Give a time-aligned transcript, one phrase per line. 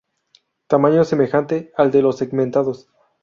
[0.65, 2.89] Tamaño semejante al de los segmentados.